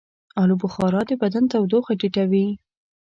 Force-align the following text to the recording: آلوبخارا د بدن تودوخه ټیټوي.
آلوبخارا 0.41 1.01
د 1.09 1.11
بدن 1.21 1.43
تودوخه 1.51 1.93
ټیټوي. 1.99 2.47